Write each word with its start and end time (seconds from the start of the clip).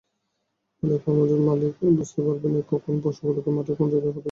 ফলে 0.83 0.95
খামারমালিক 1.03 1.73
বুঝতে 1.97 2.19
পারবেন, 2.21 2.53
কখন 2.71 2.93
পশুগুলোকে 3.03 3.49
মাঠের 3.49 3.75
কোন 3.75 3.87
জায়গায় 3.89 4.05
পাঠাতে 4.05 4.09
হবে। 4.09 4.19